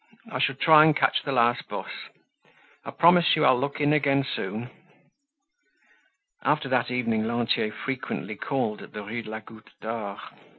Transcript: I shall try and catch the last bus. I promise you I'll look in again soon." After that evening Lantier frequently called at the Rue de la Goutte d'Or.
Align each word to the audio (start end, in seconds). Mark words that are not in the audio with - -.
I 0.31 0.39
shall 0.39 0.55
try 0.55 0.83
and 0.83 0.95
catch 0.95 1.21
the 1.21 1.31
last 1.31 1.67
bus. 1.69 1.91
I 2.83 2.89
promise 2.89 3.35
you 3.35 3.45
I'll 3.45 3.59
look 3.59 3.79
in 3.79 3.93
again 3.93 4.23
soon." 4.23 4.71
After 6.43 6.67
that 6.69 6.89
evening 6.89 7.27
Lantier 7.27 7.71
frequently 7.71 8.35
called 8.35 8.81
at 8.81 8.93
the 8.93 9.03
Rue 9.03 9.21
de 9.21 9.29
la 9.29 9.41
Goutte 9.41 9.69
d'Or. 9.79 10.19